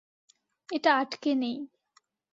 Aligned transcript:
এটা 0.69 0.91
আটকে 0.97 1.31
নেই। 1.35 1.57